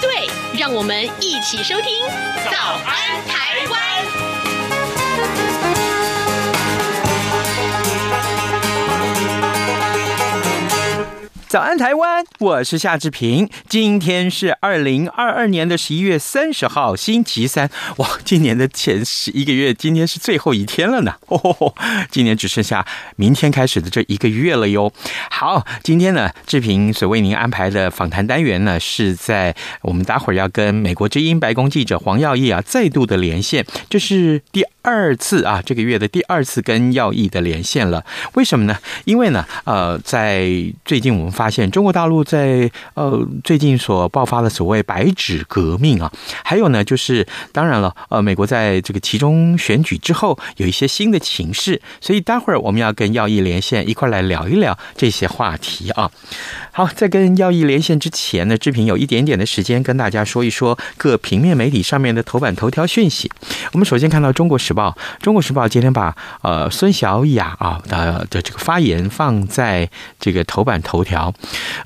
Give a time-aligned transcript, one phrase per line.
[0.00, 2.04] 对，让我们一起收听
[2.50, 3.80] 《早安台湾》。
[11.50, 12.24] 早安，台湾！
[12.38, 13.50] 我是夏志平。
[13.68, 17.68] 今天是二零二二年的十一月三十号，星期三。
[17.96, 21.16] 哇，今年的前十一个月，今天是最后一天了呢。
[21.26, 21.74] 哦，
[22.08, 22.86] 今年只剩下
[23.16, 24.92] 明天开始的这一个月了哟。
[25.28, 29.52] 好，今天呢，志平所为您安排的访谈单元呢，是在
[29.82, 38.06] 我们待会儿要跟美国之音白宫记者黄耀毅啊再度的连线，这是第二次啊，这个月的第二次跟耀毅的连线了。
[38.34, 38.78] 为什么呢？
[39.04, 40.48] 因为呢，呃，在
[40.84, 41.39] 最近我们。
[41.40, 46.12] 发现中国大陆在呃最近所爆发的所谓“白纸革命”啊，
[46.44, 56.10] 还有呢，就是当然了，呃，美国在这个其中选举之后有一些新的情势，所以待会儿我们要跟耀义连线，一块来聊一聊这些话题啊。
[56.80, 63.30] 好，在跟耀义连线之前呢，志平有一点点的时间跟大家说一说各平面媒体上面的头版头条讯息。
[63.72, 64.88] 我们首先看到《中国时报》，
[65.22, 71.30] 《中国时报》今天把呃孙小雅啊的的这个发言放在这个头版头条。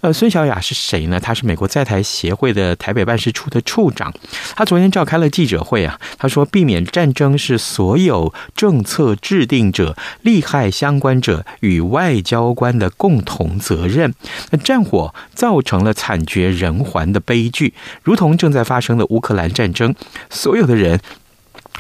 [0.01, 1.19] 呃，孙小雅是谁呢？
[1.19, 4.15] 她是美国在台协会的台北办事处的处长。
[4.55, 14.15] 她昨天召开了记者会啊，她说，避免战争是所有政策制定者、利害相关者与外交官的共同责任。
[14.53, 19.95] 那战火造成了惨绝人寰的悲剧，如同正在发生的乌克兰战争，
[20.29, 21.01] 所有的人。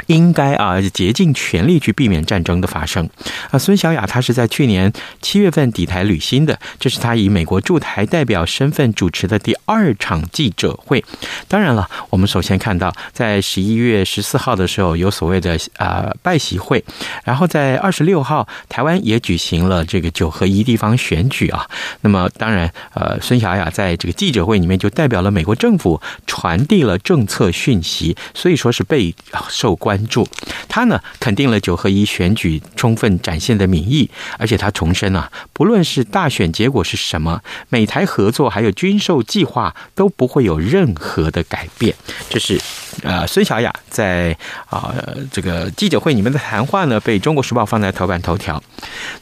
[0.06, 3.08] 应该啊，竭尽全力去避免战争的发生。
[3.50, 11.04] 啊，孙小雅她是在去年七月份抵台履新的，这是她以美国驻台代表身份主持的第二场记者会。
[11.48, 16.82] 当然了，我们首先看到，在十一月十四号的时候有所谓的啊拜习会，
[17.24, 21.66] 然后在二十六号台湾也举行了这个九合一地方选举啊。
[22.02, 29.14] 那么当然，呃，孙小雅在这个记者会里面就代表了美国政府传递了政策讯息，所以说是备
[29.48, 30.26] 受关关注。
[30.68, 41.94] 他呢，肯定了九合一选举充分展现的民意，而且他重申啊，不论是大选结果是什么，美台合作还有军售计划都不会有任何的改变。
[42.28, 42.60] 这是
[43.04, 44.36] 呃孙小雅在
[44.68, 44.92] 啊、
[45.30, 48.60] 这个记者会里面的谈话呢，被中国时报放在头版头条。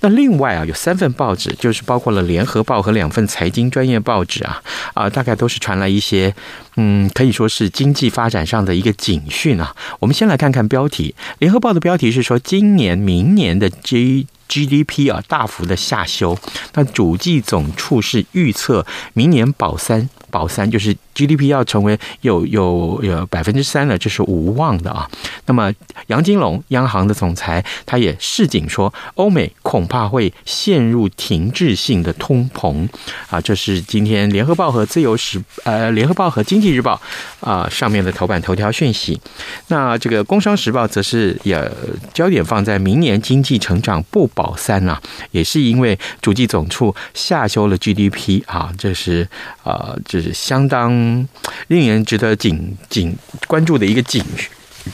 [0.00, 4.62] 那另外啊，有三份报纸，就是包括了联合报和两份财经专业报纸啊
[4.94, 6.34] 啊、大概都是传来一些。
[6.76, 9.76] 嗯，可以说是经济发展上的一个警讯啊。
[10.00, 16.38] 我们先来看看标题，《联合报》的标题是说，今年、明年的 G GDP 啊大幅的下修。
[16.74, 20.08] 那主计总处是预测明年保三。
[20.32, 25.08] 保三就是 GDP 要成为有有有百分之三了，这是无望的啊。
[25.44, 25.70] 那么
[26.06, 32.88] 杨金龙央行的总裁他也示警说，欧美恐怕会陷入停滞性的通膨
[33.28, 33.38] 啊。
[33.42, 36.98] 这是今天联合报和自由时呃联合报和经济日报
[37.40, 39.20] 啊上面的头版头条讯息。
[39.68, 41.70] 那这个工商时报则是也
[42.14, 44.98] 焦点放在明年经济成长不保三啊，
[45.32, 49.28] 也是因为主计总处下修了 GDP 啊，这是
[49.62, 50.21] 啊这。
[50.30, 51.26] 相当
[51.68, 53.16] 令人值得警警
[53.46, 54.22] 关注的一个警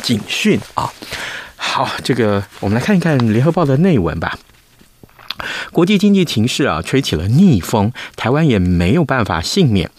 [0.01, 0.93] 警讯啊！
[1.57, 4.39] 好，这个我们来看一看《联合报》的内文吧。
[5.73, 9.91] 国际经济情势啊，吹起了逆风，台湾也没有办法幸免。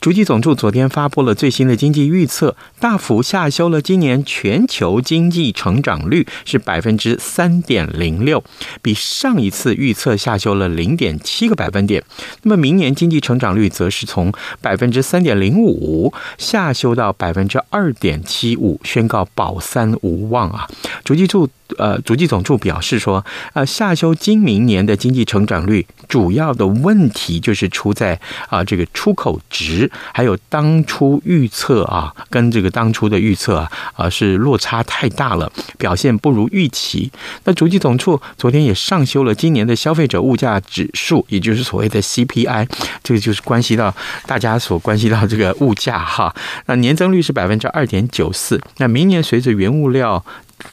[0.00, 8.42] 主计总处昨天发布了最新的经济预测，大幅下修了今年全球经济成长率是百分之三点零六，
[8.80, 12.02] 比上一次预测下修了零点七个百分点。
[12.42, 20.68] 那么明年经济成长率则是从百分之三点零五下修到百分之二点七五，宣告保三无望啊！
[21.04, 21.48] 主计处。
[21.76, 28.18] 呃，足迹总处表示说，呃，下修今明年的经济成长率，主要的问题就是出在
[28.48, 37.12] 啊、这个出口值，还有当初预测啊，跟这个当初的预测啊，是落差太大了，表现不如预期。
[37.44, 42.66] 那足迹总处昨天也上修了今年的消费者物价指数，也就是所谓的 CPI，
[43.02, 43.94] 这个就是关系到
[44.26, 46.34] 大家所关系到这个物价哈。
[46.66, 50.24] 那年增率是百分之二点九四，那明年随着原物料。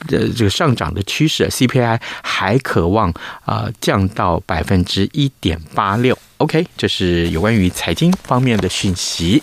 [0.08, 3.12] 呃，这个上涨的趋势，CPI 还可望
[3.44, 6.16] 啊、降到百分之一点八六。
[6.38, 6.66] OK。
[6.76, 9.42] 这是有关于财经方面的讯息。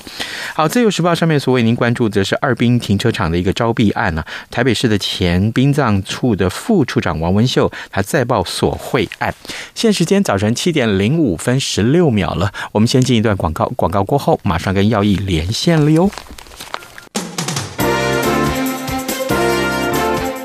[0.54, 9.34] 好，自由时报上面所为您关注的是二兵停车场的一个招弊案呢、台北市的前殡葬处的副处长王文秀，他再报索贿案。
[9.74, 16.10] 现时间早晨七点零五分十六秒了，我们先进一段广告，广告过后马上跟耀毅连线了哟。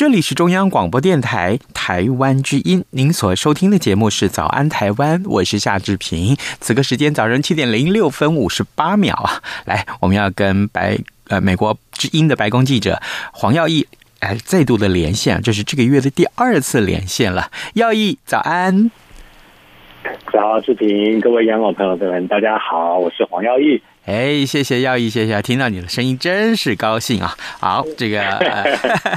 [0.00, 6.34] 这里是中央广播电台台湾之音，您所收听的节目是《早安台湾》，我是夏志平。
[6.58, 10.96] 此刻时间早上七点零六分五十八秒啊， 来，我们要跟白
[11.28, 12.98] 呃美国之音的白宫记者
[13.30, 13.86] 黄耀毅
[14.22, 17.50] 来再度的连线，这是这个月的第二次连线了。
[17.74, 18.90] 耀毅，早安！
[20.32, 23.82] 早，志平，各位养老朋友们，大家好，我是黄耀毅。
[24.06, 27.36] 哎，谢谢耀毅，谢谢，听到你的声音真是高兴啊！
[27.60, 28.64] 好，这个，呃、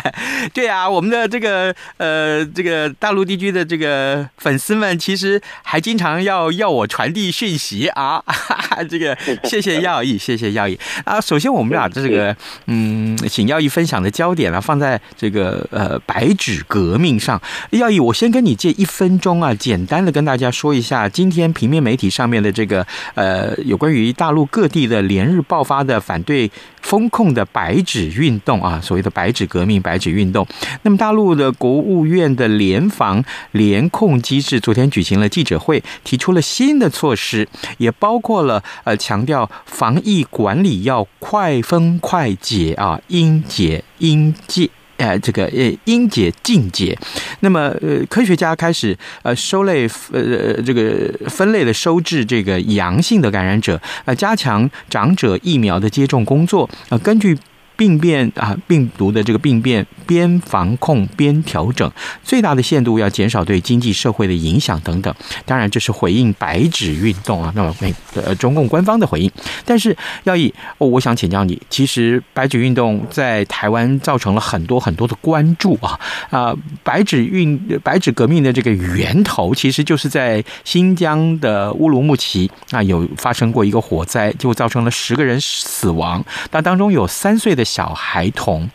[0.53, 8.21] 对啊，我们的这个呃，这个大陆地区的这个粉丝们，其实还经常要要我传递讯息啊。
[8.27, 11.19] 哈哈，这个，谢谢耀毅，谢谢耀毅啊。
[11.19, 12.35] 首先，我们俩这个
[12.67, 17.41] 嗯，请耀毅分享的焦点啊，放在这个呃白纸革命上。
[17.71, 26.49] 耀毅，我先跟你借一分钟啊，简单的跟大家说一下今天平面媒体上面的这个呃，有关于大陆各地的连日爆发的反对
[26.81, 30.45] 风控的白纸运动啊，所谓的白纸革命、白纸运动。
[30.83, 37.47] 那么，大陆的国务院的联防联控机制昨天举行了记者会，提出了新的措施，
[37.77, 44.69] 也包括了呃，强调防疫管理要快封快解啊，应解应戒。
[45.03, 46.97] 呃，这个呃，阴解静解。
[47.41, 56.69] 那么呃，科学家开始呃收类呃这个分类的收治这个阳性的感染者，呃，加强长者疫苗的接种工作。
[56.89, 57.37] 呃，根据。
[57.75, 61.91] 病变啊，病毒的这个病变边防控边调整，
[62.23, 65.13] 最大的限度要减少对经济社会的影响等等。
[65.45, 67.51] 当然，这是回应白纸运动啊。
[67.55, 69.31] 那么美呃中共官方的回应，
[69.65, 75.99] 但是耀毅，我想请教你，其实白纸运动在台湾造成了很多很多的关注啊
[76.29, 76.55] 啊！
[76.83, 87.62] 白纸运白纸革命的这个源头，其实就是在新疆的乌鲁木齐啊，有发生过一个火灾，就造成了十个人死亡，那当中有三岁的。
[87.63, 88.69] 小孩童，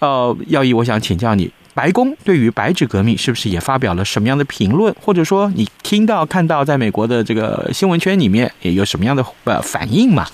[0.00, 10.26] 呃，耀义，我想请教你，白宫对于白纸革命是不是也发表了什么样的评论，或者说你听到看到在美国的这个新闻圈里面也有什么样的呃反应吗？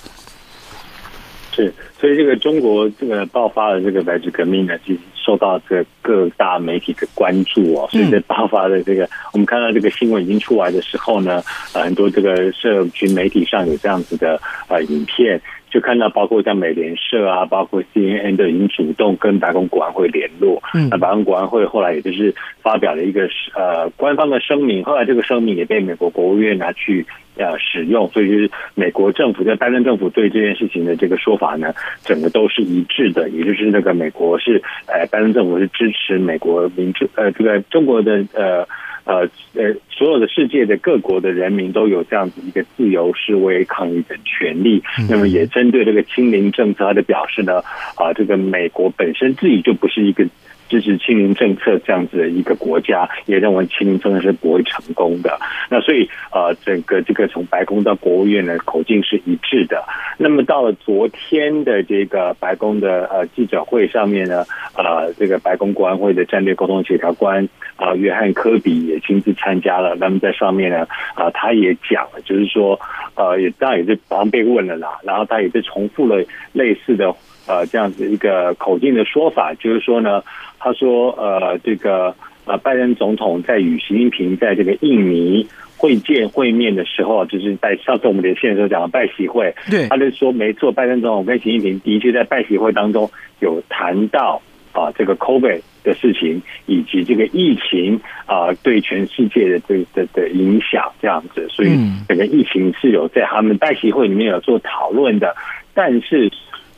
[1.51, 7.87] 是，所以这个中国这个爆发了这个白纸革命呢，其实受到这个各大媒体的关注哦。
[7.91, 15.41] 所以在爆发的这个，我们看到这个新闻已经出来的时候呢，呃，很多这个社群媒体上有这样子的呃影片。
[15.69, 20.61] 就看到，包括像美联社啊，包括 CNN 都已经主动跟白宫国安会联络。
[20.73, 27.05] 嗯，那白宫国安会后来也就是发表了一个呃官方的声明，后来这个声明也被美国国务院拿去
[27.37, 31.73] 呃使用，所以就是美国政府在拜登政府对这件事情的这个说法呢，
[32.03, 38.67] 整个都是一致的，也就是那个美国是呃拜登政府是支持美国民主呃这个中国的呃。
[39.09, 44.83] 呃呃，所有的世界的各国的人民都有这样子一个自由示威抗议的权利。
[45.09, 47.59] 那么也针对这个清零政策，他的表示呢，
[47.95, 50.23] 啊，这个美国本身自己就不是一个
[50.69, 55.37] 支持清零政策这样子的一个国家，也认为清零政策是不会成功的。
[55.69, 59.83] 那所以呃，整个这个从白宫到国务院的口径是一致的。
[60.17, 64.45] 那么到了昨天的这个白宫的呃记者会上面呢，
[64.77, 67.47] 呃，这个白宫国安会的战略沟通协调官
[67.77, 69.95] 啊、约翰科比也亲自参加了。
[69.95, 70.85] 那么在上面呢，
[71.15, 72.79] 啊、他也讲了，就是说，
[73.15, 77.13] 呃，也当然也是好像被问了啦，然后他也是重复了类似的
[77.49, 80.23] 呃这样子一个口径的说法，就是说呢。
[80.61, 82.13] 他说：“呃，这个
[82.43, 94.41] 呃，拜登总统在与习近平在这个印尼会见会面的时候，就是在上次我们连线的时候讲的拜习会，对，他就说没错，拜登总统跟习近平的确在拜习会当中有谈到
[94.73, 101.69] 啊这个 COVID 的事情，以及这个疫情啊对全世界的这的的影响这样子，所以
[102.09, 105.33] 整个疫情是有在他们拜习会里面有做讨论的，
[105.73, 106.29] 但是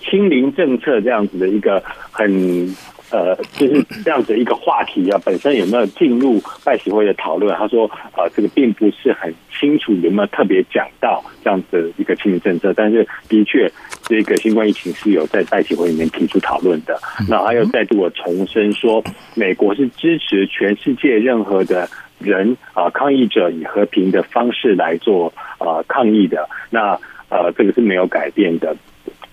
[0.02, 1.82] 清零政策这样子的一个
[2.12, 2.76] 很。”
[3.12, 7.54] 呃，就是这样子一个话题啊，本身有没有进入拜习会的讨论？
[7.58, 7.84] 他说，
[8.16, 13.70] 呃，这个并不是很清楚有没有特别讲到这样子的一个清零政策，但是的确，
[14.04, 16.98] 这个新冠疫情是有在拜习会里面提出讨论的。
[17.28, 19.04] 那他又再度的重申说，
[19.36, 26.48] 美国是支持全世界任何的人啊，抗议者以和平的方式来做啊抗议的。
[26.70, 28.74] 那呃，这个是没有改变的。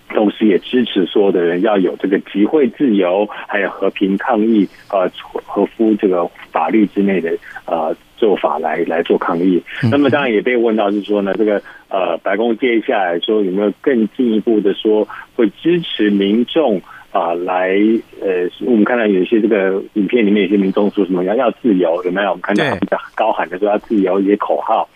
[0.09, 5.09] 同时也支持所有的人要有这个集会自由，还有和平抗议，呃，
[5.45, 7.31] 合乎这个法律之内的
[7.65, 9.61] 呃做法来来做抗议。
[9.91, 17.77] 那么当然也被问到是说呢，这个呃白宫接下来说有没有更进一步的说会支持民众啊来
[18.21, 22.29] 呃，我们看到有一些这个影片里面有些民众说什么要要自由，有没有？
[22.29, 24.89] 我们看到他们在高喊的说要自由一些口号。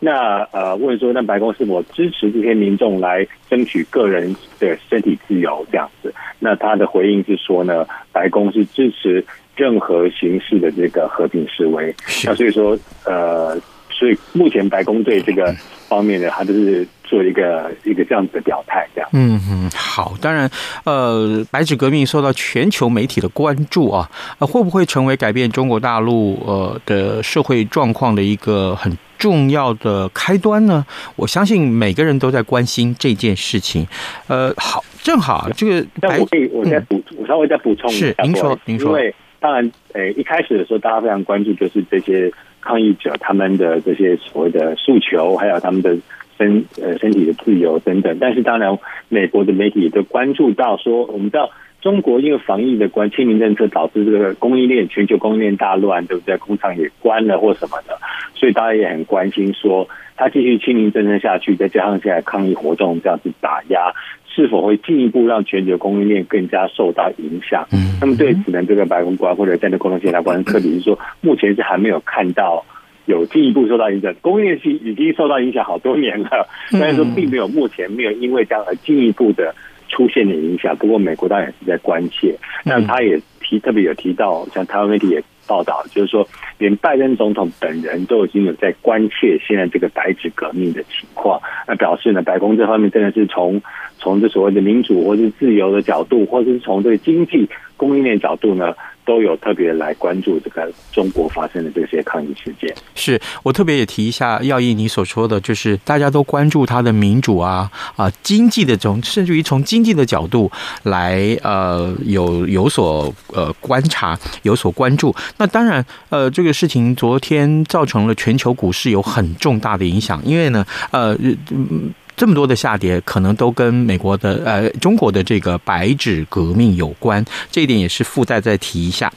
[0.00, 6.14] 那呃，问说，那白宫是否支持这些民众来争取个人的身体自由这样子？
[6.38, 9.24] 那他的回应是说呢，白宫是支持
[9.56, 11.92] 任何形式的这个和平示威。
[12.24, 15.52] 那所以说，呃，所以目前白宫对这个
[15.88, 19.10] 方面呢，他都是做一个一个这样子的表态，这样。
[19.12, 20.48] 嗯嗯，好，当然，
[20.84, 30.86] 呃，白纸革命受到全球媒体的关注啊，呃，会不会成为改变中国大陆呃的社会状况的一个很重要的开端呢？
[31.16, 33.86] 我相信每个人都在关心这件事情。
[34.28, 38.06] 呃，好，正好这个，那我可以我再补，我稍微再补充一下。
[38.06, 38.88] 是，您说，您说。
[38.88, 45.96] 因为当然，呃，一开始的时候，大家非常关注就是这些抗议者他们的这些所谓的诉求，还有他们的
[46.38, 48.16] 身呃身体的自由等等。
[48.20, 51.50] 但是，当然，美国的媒体也都关注到说，我们知道。
[51.80, 56.36] 中国因为防疫的关，清零政策导致这个供应链全球供应链大乱，对不对？
[56.38, 57.96] 工厂也关了或什么的，
[58.34, 63.92] 所以大家也很关心说，他继续清零政策下去，再加上现在抗议活动这样子打压，
[64.26, 67.64] 是否会进一步让全球供应链更加受到影响？
[67.72, 72.64] 嗯，那么对此呢，这个白宫官或者战略沟通协调官科比是说，目前是还没有看到
[73.06, 79.54] 有进一步受到影响，供应链是已经受到影响好多年了，但是说并没有目前没有因为这样而进一步的。
[79.88, 82.36] 出现的影响，不过美国当然也是在关切。
[82.64, 86.26] 那他也提特别有提到，像台湾媒体也报道，就是说，
[86.58, 91.40] 连拜登总统本人都已经有在关切现在这个白纸革命的情况。
[91.66, 93.60] 那表示呢，白宫这方面真的是从
[93.98, 98.74] 从这所谓的民主或是自由的角度，或者是从这个经济供应链角度呢。
[99.08, 102.70] 都有特别来关注这个中国发生的这些抗议事件。
[102.94, 115.14] 是我特别也提一下，耀毅你所说的，就是大家都关注他的民主啊啊经济的这种，甚至于从经济的角度来呃有有所呃观察，有所关注。
[115.38, 121.16] 那当然呃这个事情昨天造成了全球股市有很重大的影响，因为呢呃
[121.50, 121.94] 嗯。
[122.18, 129.10] 这么多的下跌，可能都跟美国的呃中国的这个白纸革命有关，这一点也是附带再提一下。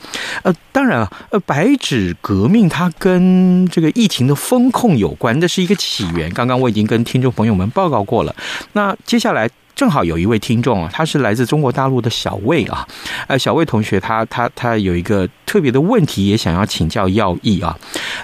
[0.43, 6.31] 呃，当然了，呃，白纸革命它跟这个疫情的风控有关，这是一个起源。
[6.31, 8.35] 刚刚我已经跟听众朋友们报告过了。
[8.73, 9.49] 那接下来。
[9.81, 12.87] 正好有一位听众啊，他是来自中国大陆的小魏啊，
[13.25, 17.75] 呃，小魏同学他他他有一个特别的问题，也想要请教耀毅啊。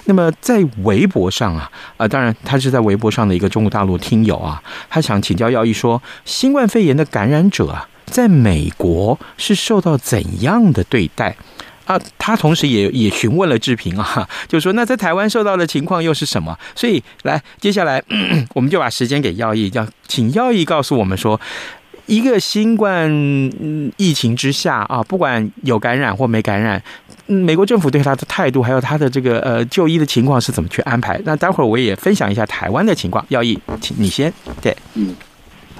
[0.04, 11.34] 那么在微博上啊，呃，当然他是在微博上的一个中国大陆听友啊，他想请教耀毅说，新冠肺炎的感染者啊，在美国是受到怎样的对待？
[11.88, 16.54] 啊，他同时也也询问了志平啊， 就说那在台湾受到的情况又是什么？
[16.76, 18.02] 所以来，接下来
[18.54, 21.40] 我们就把时间给耀毅，叫请耀毅告诉我们说，
[22.04, 23.10] 一个新冠
[23.96, 26.82] 疫情之下啊，不管有感染或没感染，
[27.24, 31.18] 美国政府对他的态度，还有他的这个呃就医的情况是怎么去安排？
[31.24, 33.24] 那待会儿我也分享一下台湾的情况。
[33.30, 34.30] 耀毅，请你先。
[34.60, 35.16] 对，嗯，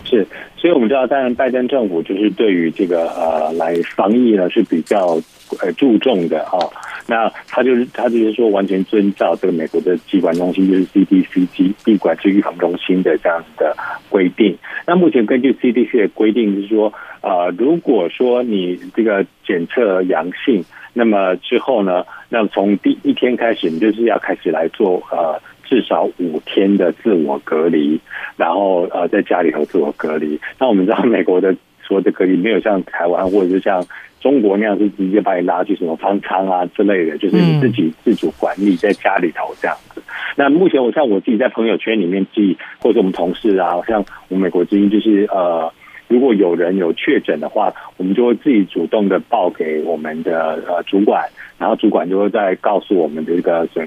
[0.04, 0.26] 是。
[0.58, 5.16] 所以我们知道，当然拜登政府就是对于这个呃来防疫呢是比较
[5.62, 6.58] 呃注重的啊。
[7.06, 13.74] 那他就是他就是说完全遵照这个美国的疾管中心，就是 CDC 疾病管制预防中心的这样子的
[14.10, 14.58] 规定。
[14.84, 20.62] 那目前根据 CDC 的规定，是说呃，如果说你这个检测阳性，
[20.92, 25.40] 那么之后呢，那从第一天开始，你就是要开始来做呃。
[25.68, 28.00] 至少五天的自我隔离，
[28.36, 30.40] 然后呃在家里头自我隔离。
[30.58, 33.84] 那我们知道美国的所有的隔离没有像台湾或者是像
[34.20, 40.02] 中国那样是直接把你拉去什么方舱啊之类的，就是你自己自主管理在家里头这样子。
[40.36, 45.70] 那目前我像我自己在朋友圈里面记，或者我们同事啊，像我们美国之音，就是呃，
[46.08, 53.86] 如果有人有确诊的话，我们就会自己主动的报给我们的呃主管，然后主管就会再告诉我们的这个整。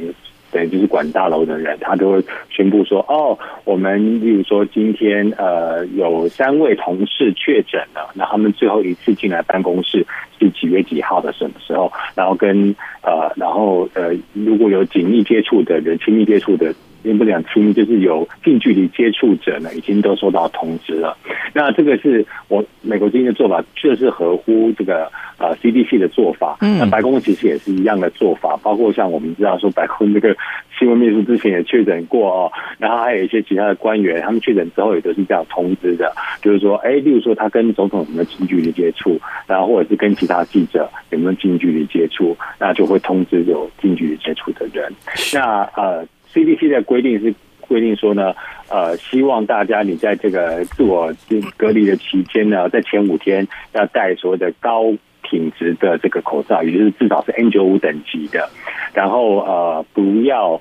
[0.51, 10.05] 对，就是管大楼的人，他都会宣布说：“哦，我们例如说今天呃有三位同事确诊了，那他们最后一次进来办公室
[10.39, 11.91] 是几月几号的什么时候？
[12.15, 21.17] 然后跟呃，然后呃，如果有紧密接触的人、亲密接触的。”并不讲亲，就是有近距离接触者呢，已经都收到通知了。
[21.53, 26.57] 那这个是我美国这边的做法，确实是合乎这个呃 CDC 的做法。
[26.61, 30.35] 嗯，那白宫其实也是一样的做法，包括像我们知道说，白宫这个
[30.77, 44.91] 新闻秘书之前也确诊过哦，然后还有一些其他的官员，他们确诊之后也都是这样通知的，就是说，哎，例如说他跟总统有没有近距离接触，然后或者是跟其他记者有没有近距离接触，那就会通知有近距离接触的人。
[45.33, 46.05] 那呃。
[46.33, 48.33] CDC 的规定是规定说呢，
[48.69, 51.13] 呃，希望大家你在这个自我
[51.57, 58.49] 隔离的期间呢，在前五天要戴所谓的高品质的这个口罩，也就是至少是 N 九五等级的，
[58.93, 60.59] 然后呃，不要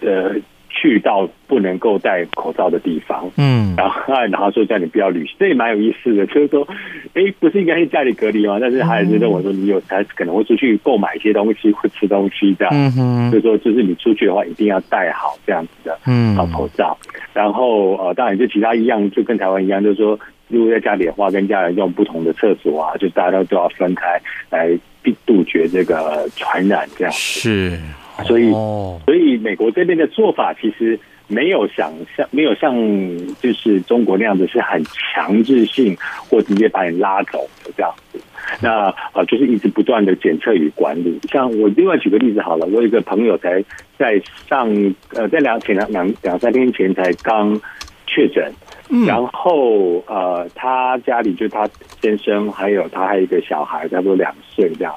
[0.00, 0.36] 呃。
[0.74, 6.26] 去到不能够戴口罩的地方，嗯，然后然后说叫你不要旅行，这也蛮有意思的。
[6.26, 6.66] 就是说，
[7.14, 8.58] 哎，不是应该在家里隔离吗？
[8.58, 16.96] 但是还是认为说你有才可能会出去购买一些东西或吃东西这样，嗯哼，所以说就是你出去的话一定要戴好这样子的，嗯，好口罩。
[17.34, 24.18] 然后呃，当然就其他一样，就跟台湾一样，就是说，如果在家里的话，跟家人用不同的厕所啊，就大家都要分开
[24.50, 24.76] 来
[25.26, 27.18] 杜绝这个传染这样子。
[27.18, 27.78] 是。
[28.24, 28.50] 所以，
[29.04, 32.74] 所以美国这边的做法其实没有想象，没有像
[33.40, 35.96] 就是中国那样子是很强制性
[36.28, 38.20] 或直接把你拉走的这样子。
[38.60, 41.18] 那啊，就是一直不断的检测与管理。
[41.30, 43.64] 像我另外举个例子好了，我有一个朋友才
[43.96, 44.68] 在上
[45.14, 47.58] 呃，在两前两两两三天前才刚
[48.06, 48.52] 确诊，
[49.06, 51.66] 然后呃，他家里就他
[52.02, 54.94] 先生还有他还有一个小孩，差不多两岁这样。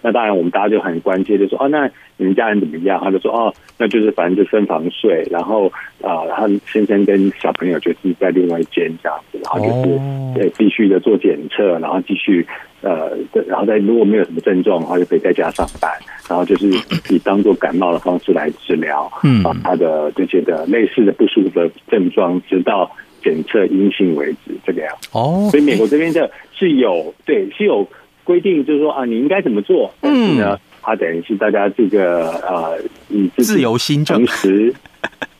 [0.00, 3.00] 那当然，我们大家就很关切，就说哦，那你们家人怎么样？
[3.02, 5.66] 他就说哦，那就是反正就分房睡，然后
[6.00, 9.98] 啊，他先生跟小朋友就是在另外一间这样子，然后就是
[10.34, 12.46] 对继续的做检测，然后继续
[12.82, 13.10] 呃，
[13.48, 15.90] 然后再如果没有什么症状的话，就可以在家上班，
[16.28, 16.68] 然后就是
[17.10, 22.90] 以当做感冒的方式来治疗，嗯，他的这些的类似的不舒服的症状，直到
[23.22, 24.94] 检测阴性为止，这个样。
[25.12, 27.86] 哦，所以美国这边的是有对是有。
[28.26, 29.92] 规定就是说啊，你应该怎么做？
[30.00, 34.24] 但是呢，它等于是大家这个呃，以自由心证。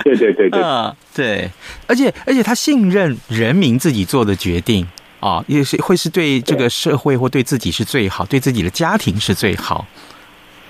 [0.03, 1.51] 对对对对，呃，对，
[1.87, 4.87] 而且而且他信任人民自己做的决定
[5.21, 9.87] 啊，也是会是对这个社会或对自己是最好，对自己的家庭是最好。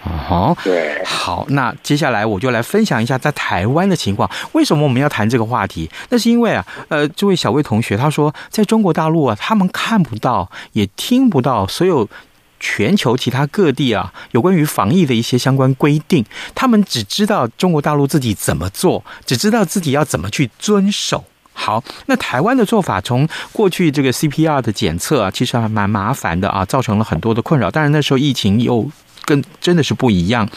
[0.05, 4.31] 哦，对，好，那接下来我就来分享一下在台湾的情况。
[4.53, 5.91] 为什么我们要谈这个话题？
[6.11, 12.07] 那是因为啊，呃，这位小魏同学他说，在中国大陆啊，他们看不到也听不到所有
[12.59, 21.25] 全球其他各地啊有关于防疫的一些相关规定，他们只知道中国大陆自己怎么做，只知道自己要怎么去遵守。
[21.53, 27.71] 好，那台湾的做法，从过去这个 CPR 的检测啊，其实还蛮麻烦的啊，造成了很多的困扰。
[27.71, 28.91] 当然那时候疫情又。
[29.25, 30.49] 跟真的是不一样。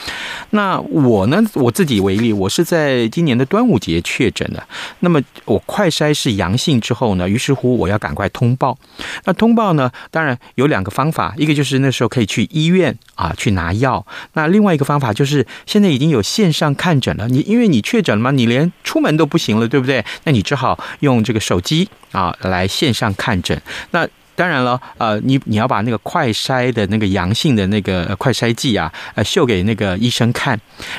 [0.52, 1.42] 那我呢？
[1.54, 4.64] 我自己为例，我是在今年的端午节确诊的。
[5.00, 8.78] 那么我快筛是阳性之后呢，于是乎我要赶快通报。
[9.26, 14.06] 那通报呢，当然有两个方法，一个就是那时候可以去医院啊去拿药。
[14.34, 17.28] 那另外一个方法就是现在已经有线上看诊了。
[17.28, 20.04] 你因为你确诊了嘛，你连出门都不行了，对不对？
[20.24, 23.62] 那你只好用这个手机啊来线上看诊。
[23.92, 30.58] 那当然了，呃，你你要把那个快筛的那个阳性的那个快筛剂啊，呃，秀给那个医生看，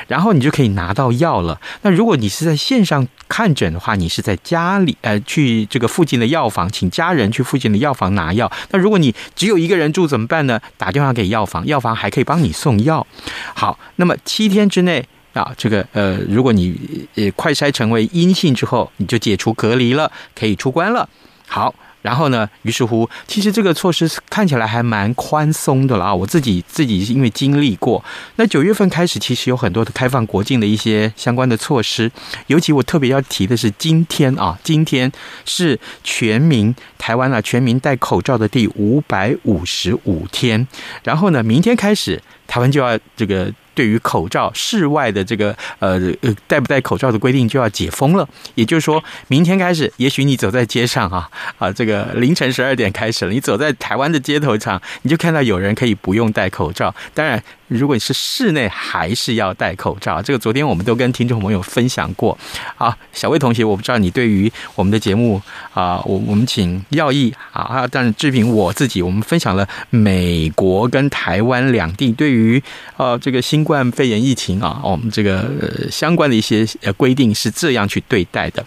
[0.08, 1.60] 然后你就可以拿到药了。
[1.82, 8.50] 那如果你是在线上看诊的话，你是在家里，呃，去这个附近的药房，请家人去附近的药房拿药。
[8.72, 10.60] 那如果你只有一个人住怎么办呢？
[10.76, 13.06] 打电话给药房，药房还可以帮你送药。
[13.54, 21.08] 好，那么七天之内啊，这个呃，如果你呃快筛成为阴性之后，你就解除隔离了，可以出关了。
[21.46, 21.72] 好。
[22.08, 26.14] 然后呢，于是乎，其实这个措施看起来还蛮宽松的了啊。
[26.14, 28.02] 我自己自己因为经历过，
[28.36, 32.10] 那九月份开始，其实有很多的开放国境的一些相关的措施。
[32.46, 35.12] 尤其我特别要提的是，今天啊，今天
[35.44, 40.66] 是全民台湾啊全民戴口罩的第五百五十五天。
[41.04, 43.52] 然后呢，明天开始，台湾就要这个。
[43.78, 57.40] 对于口罩室外的这个呃呃戴不戴口罩的规定就要解封了，也就是说明天开始，也许你走在街上啊啊，这个凌晨十二点开始了，你走在台湾的街头上，你就看到有人可以不用戴口罩，当然。
[57.68, 60.20] 如果你是室内，还是要戴口罩。
[60.22, 62.36] 这个昨天我们都跟听众朋友分享过。
[62.74, 65.40] 好，小魏同学，我不知道你对于我们的节目
[65.74, 72.62] 啊，我我们请耀义啊，但是志平我自己，我们分享了美国跟台湾两地对于
[72.96, 78.64] 呃这个新冠肺炎疫情啊，我们这个呃相关的一些呃规定是这样去对待的。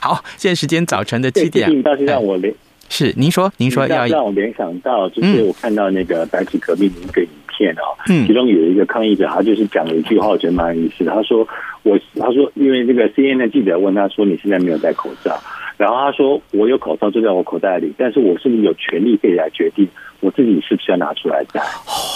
[0.00, 2.54] 好，现在时间早晨的七点，倒是让我联
[2.88, 7.26] 是您说您说要让我联想到，就是我看到那个白纸革命的一个。
[7.56, 7.94] 片哦，
[8.26, 11.12] 其中有一个抗议者，他就是讲了一句话，我觉得蛮有意思的。
[11.12, 11.46] 他说
[11.82, 15.38] ：“我，他说，因为这个 CNN 的记者问他说，你现在没有戴口罩，
[15.76, 19.86] 然后他说，我有口罩就在我口袋里，但是我是不是有权利可以来决定
[20.20, 21.60] 我自己是不是要拿出来戴？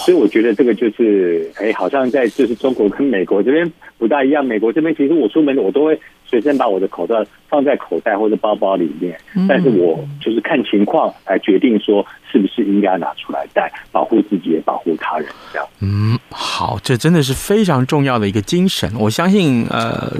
[0.04, 4.44] 所以我觉得这个就是，哎，好像在就是中国跟美国这边不大一样。
[4.44, 15.26] 美国这边其实我出门我都会随身把我的口罩放在口袋或者包包里面，但是我就是看情况来决定说。”是不是应该拿出来戴，保护自己也保护他人？
[15.50, 15.66] 这样。
[15.80, 18.86] 嗯，好，这真的是非常重要的一个精神。
[18.98, 20.12] 我相信，呃，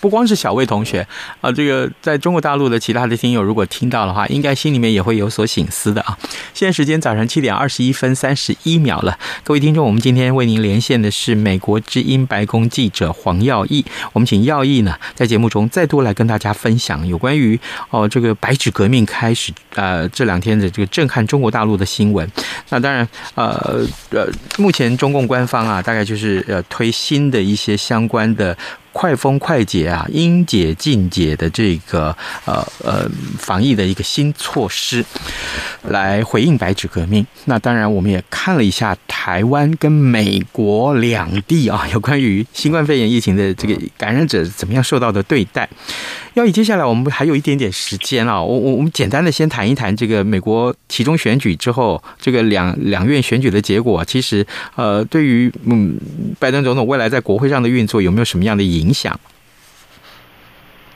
[0.00, 1.06] 不光是小魏同学
[1.40, 6.18] 啊，这个在中国大陆的其他的听友，如果听到的话，应该心里面也会有所醒思的啊。
[6.52, 13.84] 现在时间早上七点二十一分三十一秒了，各位听众，我们今天为您连线的是美国之音白宫记者黄耀毅。
[14.14, 17.58] 我们请耀毅呢，在节目中再多来跟大家分享有关于
[17.90, 21.52] 哦这个白纸革命开始呃这两天的这个震撼中国。
[21.52, 22.26] 大陆的新闻，
[22.70, 28.56] 那当然，呃呃，目前中共官方啊，大概就是呃推新的一些相关的。
[28.92, 35.04] 快封快解啊，应解尽解的这个呃呃防疫的一个新措施，
[35.82, 37.26] 来回应白纸革命。
[37.46, 45.68] 那当然，我们也看了一下台湾跟美国两地啊，有关于新冠肺炎疫情的这个感染者怎么样受到的对待。
[46.34, 55.94] 要以接下来我们还有一点点时间啊，我我我们简单的先谈一谈这个美国其中选举之后，这个两两院选举的结果，其实呃对于嗯
[56.38, 59.18] 拜登总统未来在国会上的运作有没有什么样的影响？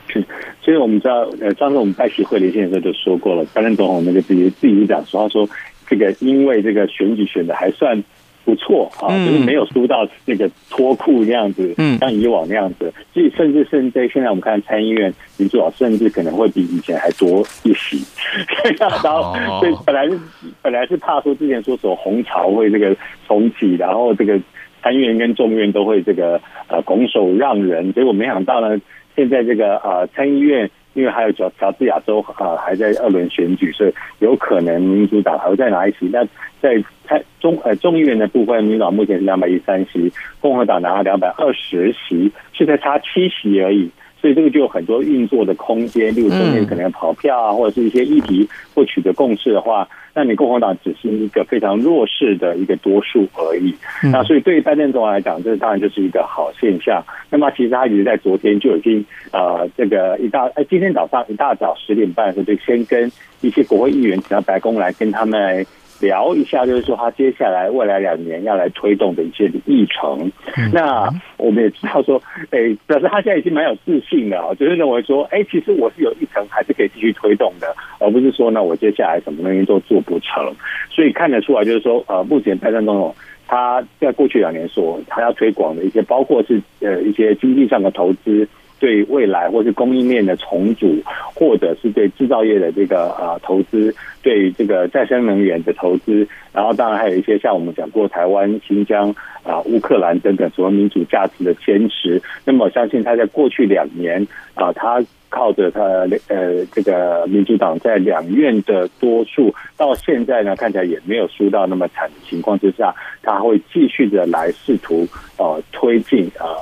[0.09, 0.25] 是，
[0.63, 5.49] 所以我们知道，呃，上次我们拜习会连线的时候就说过了，拜登总统那个自己自己讲说，他说
[5.87, 8.03] 这个因为这个选举选的还算
[8.47, 18.03] 不错啊，就是没有输到那个脱裤那样子，嗯，像以往那样子，所以甚至甚至现在我们看参议院民主党，甚至可能会比以前还多一席，
[18.81, 20.19] 然后所以本来是
[20.63, 24.41] 本来是怕说之前说什么红潮会这个重启，然后这个。
[24.83, 28.81] 参院跟众院都会这个呃拱手让人，结果没想到呢，
[29.17, 36.07] 现在这个呃参议院因为还有乔乔治亚州啊、呃、还在二轮选举，所以有可能民主党还会再拿一席。
[36.07, 36.25] 那
[36.61, 43.91] 在参中呃众议院的部分，民主党目前是两百一十三席，共和党拿了两百二十席，现在差七席而已。
[44.21, 53.75] 所以这个就有很多运作的空间，例如中间可能要跑票啊，或者是一些议题或取得共识的话，那你共和党只是一个非常弱势的一个多数而已。
[54.03, 57.03] 那所以对于拜登总统来讲，这当然就是一个好现象。
[57.31, 63.11] 那么其实他已经在昨天就已经呃，这个一大哎，今天早上一大早十点半的时候，就先跟
[63.43, 65.65] 一些国会议员请到白宫来跟他们来。
[66.01, 70.31] 聊一下，就是说他接下来未来两年要来推动的一些议程。
[70.73, 80.55] 那我们也知道说，诶，表示他现在已经蛮有自信的啊，就是认为说，诶，其实我是有议程，还是可以继续推动的，而不是说呢，我接下来什么东西都做不成。
[80.91, 83.15] 所以看得出来，就是说，呃，目前拜登总统
[83.47, 88.49] 他在过去两年所他要推广的一些，包括是呃一些经济上的投资。
[88.79, 90.97] 对未来，或是供应链的重组，
[91.35, 102.21] 或者是对制造业的这个啊投资，对这个再生能源的投资，然后当然还有一些像我们讲过台湾、新疆啊、乌克兰等等，所谓民主价值的坚持。
[102.45, 105.83] 那么我相信他在过去两年啊，他靠着他
[106.29, 115.07] 呃这个民主党在两院的多数，到现在呢看起来也没有输到那么惨的情况之下，他会继续的来试图
[115.39, 116.56] 呃推进啊。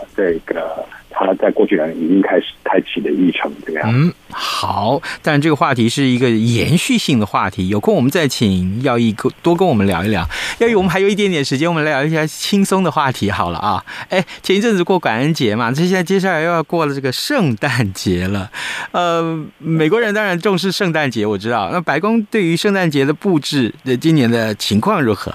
[1.45, 3.91] 在过去两年已经开始开启了议程，这样。
[3.93, 10.27] 嗯，好，但这个话题是一个延续性的话题，有空我们再请耀毅多跟我们聊一聊。
[10.61, 13.85] 耀义，我们还有一点点时间，我们来聊一下轻松的话题好了啊。
[14.09, 18.51] 哎，前一阵子过感恩节嘛，这现在接下来又要过了这个圣诞节了。
[18.93, 21.69] 呃，美国人当然重视圣诞节，我知道。
[21.71, 25.31] 那白宫对于圣诞节的布置的今年的情况如何？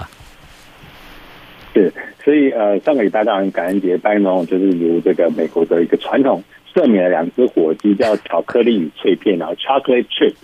[1.74, 1.92] 是。
[2.22, 6.42] 所以呃，上个礼拜当然感恩节，拜登就是如这个美国的一个传统，
[6.74, 10.34] 赦免了两只火鸡，叫巧克力与脆片，然后 chocolate chip。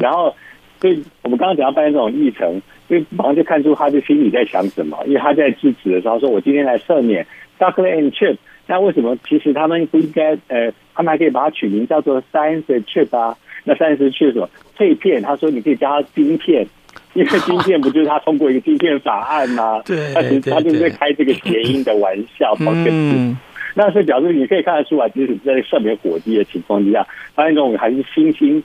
[0.00, 0.34] 然后，
[0.80, 4.98] 所以我们刚刚讲到拜登这种议程，所以马上就看出他的心里在想什么。
[5.06, 7.26] 因为他在致辞的时候说：“我今天来赦免
[7.58, 9.16] chocolate and chip。”那为什么？
[9.28, 13.36] 其实他们不应该呃，他们还可以把它取名叫做 science chip 啊。
[13.64, 14.48] 那 science chip 什么？
[14.74, 15.20] 脆片？
[15.20, 16.66] 他说你可以叫它晶片。
[17.14, 19.82] 因为晶片不就是他通过一个晶片法案吗？
[19.86, 23.36] 对，他其实他就是在开这个谐音的玩笑， 好嗯，
[23.74, 28.62] 那是表示你可以看得出来，即使在上面火机的情况之下，发现这种还是心心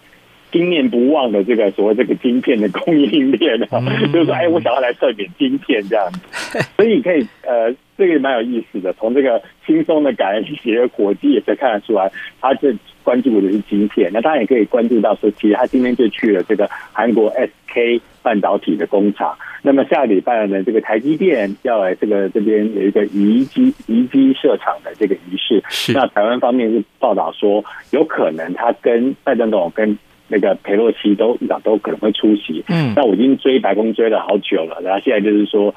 [0.55, 12.73] 心念不忘的这个所谓这个晶片的供应链啊，嗯、就是说，哎，我想要来赦免晶片这样子， 所以你可以呃，这个也蛮有意思的，从这个轻松的感恩节火鸡也可以看得出来，他这。
[13.05, 19.37] 关注的是晶片，那当然也可以关注到说，其实他今天就去了这个韩国 SK 半导体的工厂。
[19.61, 25.63] 那么下个礼拜呢，这个台积电要来这个这边有一个移机移机设厂的这个仪式。
[25.69, 25.93] 是。
[25.93, 29.95] 那台湾方面是报道说，有可能他跟拜登总统跟
[30.27, 32.63] 那个佩洛西都都可能会出席。
[32.67, 32.93] 嗯。
[32.95, 35.73] 那我已经追白宫追了好久了，然后现在就是说。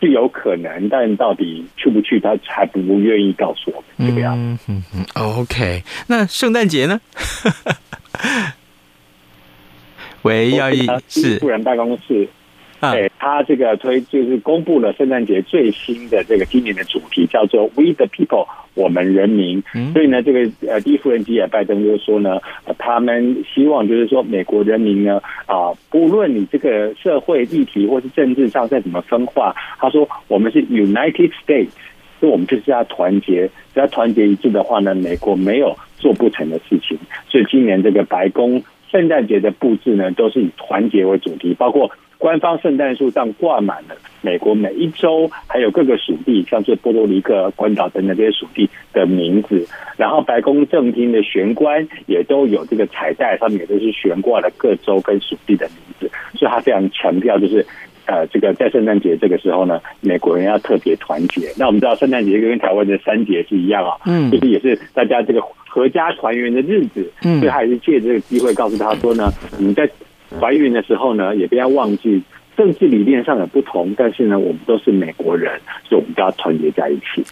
[0.00, 4.36] 是有可能，但到底去不去，他还不愿意告诉我们这个样。
[4.56, 5.82] 子嗯嗯，OK。
[6.06, 7.00] 那圣诞节呢？
[10.22, 12.28] 喂，要义是富人办公室。
[12.80, 19.60] 对，他这个推就是公布了圣诞节最新的这个今年的主题，叫做 “We the People”，我们人民。
[19.92, 22.38] 所以呢，这个呃，第一夫人吉尔拜登就说呢，
[22.78, 31.70] 他们希望就是说，美国人民呢啊，不论你这个社会议题或是政治上再怎么分化，他说我们是 United States，
[32.20, 36.96] 所以我们就是要团结，只要团结一致的话呢，美国没有做不成的事情。
[37.28, 41.90] 所以今年这个白宫圣诞节的布置呢，都是以团结为主题，包括。
[42.18, 49.64] 官方圣诞树上挂满了美国每一州还有各个属地，像是波多黎各、关岛等等这些属地的名字。
[49.96, 56.10] 然后白宫正厅的玄关也都有这个彩带，上面也都是悬挂了各州跟属地的名字。
[56.36, 57.64] 所以他非常强调，就是
[58.06, 61.52] 呃，这个在圣诞节这个时候呢，美国人要特别团结。
[61.56, 67.08] 那我们知道圣诞节跟台湾的三节是一样啊，嗯，就是也是大家这个合家团圆的日子。
[67.22, 69.88] 嗯，所以他也是借这个机会告诉他说呢，你在。
[70.40, 72.22] 怀孕的时候呢，也不要忘记
[72.56, 77.24] 政治理念上的不同，但是呢，我们都是美国人，所以我们都要团结在一起。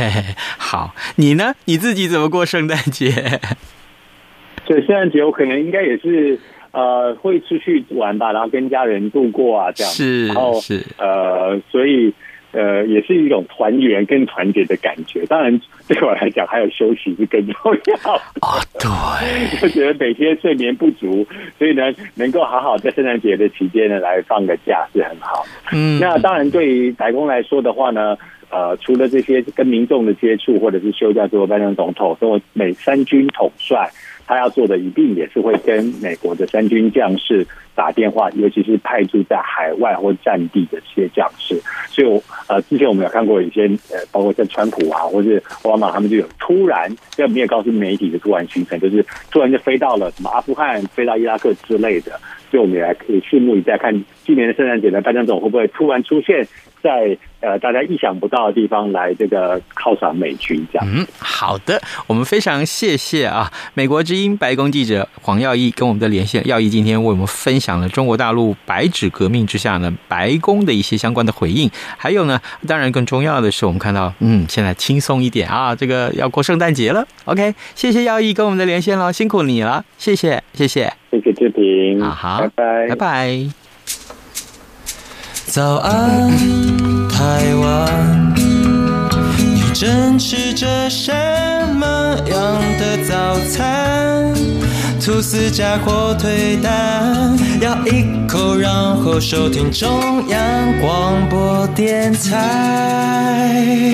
[0.58, 1.54] 好，你呢？
[1.66, 3.10] 你自己怎么过圣诞节？
[4.66, 6.38] 所以圣诞节我可能应该也是
[6.72, 12.12] 呃会出去玩吧，然后跟家人度过啊，这样是，然后是呃，所以。
[12.52, 15.26] 呃，也是一种团圆跟团结的感觉。
[15.26, 18.14] 当然，对我来讲，还有休息是更重要。
[18.14, 21.26] 哦，对， 就觉得每天睡眠不足，
[21.58, 25.44] 所以呢，能够好好在圣诞节的期间呢来放个假是很好。
[25.72, 28.16] 嗯，那当然，对于白宫来说的话呢，
[28.50, 33.90] 呃，除了这些跟民众的接触或者是休假之后，拜登总统跟我美三军统帅。
[34.28, 41.60] 他要做的一定也是会跟美国的三军将士打电话，尤其是派驻在海外或战地的这些将士。
[41.88, 52.18] 所以，呃，之前我们有看过一些，呃，包括像川普啊，或是奥巴马，他们就有突然，要没有告诉媒体的突然行程，就是突然就飞到了什么阿富汗、飞到伊拉克之类的。
[52.50, 53.92] 所以，我们也来可以拭目以待，看
[54.24, 56.46] 今年的圣诞节呢，拜登总会不会突然出现
[56.80, 60.86] 在呃大家意想不到的地方来这个犒赏美军这样。
[60.88, 66.46] 嗯，好的，我们非常谢谢啊，美国之音白宫记者黄耀毅跟我们的连线。
[66.46, 71.70] 耀毅今天为我们分享了中国大陆白纸革命之下呢，白宫的一些相关的回应。
[71.96, 77.06] 还有呢，当然更重要的是，我们看到嗯，现在轻松一点啊，这个要过圣诞节了。
[77.24, 83.50] OK，谢谢耀毅跟我们的连线了，辛苦你了，谢谢，谢谢，谢谢志平，好好，拜拜，拜拜。
[85.46, 86.28] 早安，
[87.08, 88.34] 台湾，
[89.38, 91.12] 你正吃着什
[91.74, 94.34] 么样的早餐？
[95.06, 103.92] 吐司加火腿蛋，咬一口，然后收听中央广播电台。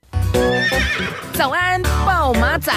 [1.35, 2.73] 早安，暴马仔。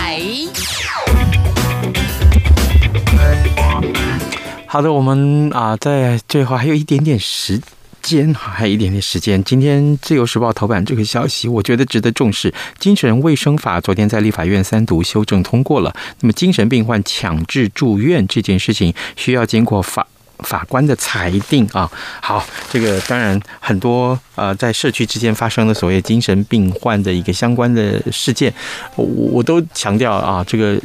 [4.67, 7.61] 好的，我们啊，在最后还有一点点时。
[8.05, 9.43] 间，还有一点点时间。
[9.43, 12.53] 今天《自由时报》头版这个消息，我觉得值得重视。
[12.77, 15.91] 精神卫生法昨天在立法院三读修正通过了。
[16.19, 20.05] 那么，精神病患强制住院这件事情，需要经过法
[20.39, 21.91] 法官的裁定啊。
[22.21, 28.53] 好，这个当然很多呃，在社区之间发生的所谓精神病患的一个相关的事件，
[28.95, 30.79] 我我都强调啊，这个。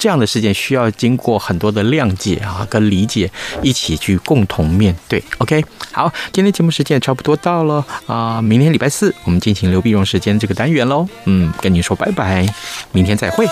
[0.00, 3.30] 这样的事件需要经过很多的谅解啊，跟理解，
[3.62, 5.22] 一起去共同面对。
[5.38, 11.06] OK，好，今天节目时间也差不多到了啊，明天礼拜四我们进行刘碧荣时间这个单元喽。
[11.26, 12.48] 嗯，跟您说拜拜，
[12.92, 13.46] 明天再会。